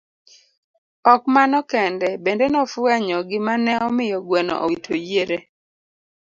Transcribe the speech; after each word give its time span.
Ok 1.13 1.21
mano 1.35 1.59
kende, 1.71 2.09
bende 2.23 2.45
nofwenyo 2.51 3.17
gima 3.29 3.53
ne 3.63 3.73
omiyo 3.87 4.17
gweno 4.27 4.53
owito 4.63 4.93
yiere. 5.07 5.37